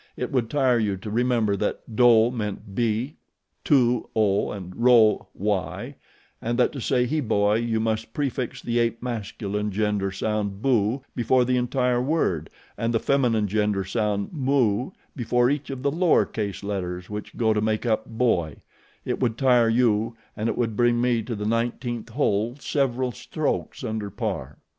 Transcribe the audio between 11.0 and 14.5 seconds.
before the entire word and the feminine gender sound